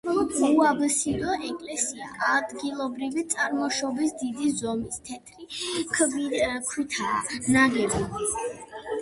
[0.59, 2.07] უაბსიდო ეკლესია
[2.37, 7.23] ადგილობრივი წარმოშობის დიდი ზომის თეთრი ქვითაა
[7.59, 8.29] ნაგები.